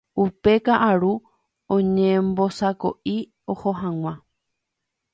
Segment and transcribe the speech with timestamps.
[0.23, 1.13] Upe ka'aru
[1.75, 3.15] oñembosako'i
[3.51, 4.13] oho hag̃ua